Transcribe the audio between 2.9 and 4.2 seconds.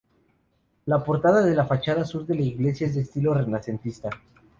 de estilo renacentista.